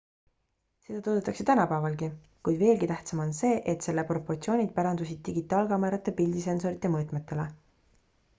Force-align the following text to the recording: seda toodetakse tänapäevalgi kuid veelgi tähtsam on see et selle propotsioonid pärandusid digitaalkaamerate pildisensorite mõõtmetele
seda 0.85 1.01
toodetakse 1.07 1.43
tänapäevalgi 1.49 2.09
kuid 2.49 2.57
veelgi 2.63 2.89
tähtsam 2.93 3.21
on 3.27 3.35
see 3.41 3.53
et 3.75 3.85
selle 3.89 4.07
propotsioonid 4.13 4.73
pärandusid 4.81 5.23
digitaalkaamerate 5.29 6.17
pildisensorite 6.23 6.95
mõõtmetele 6.99 7.49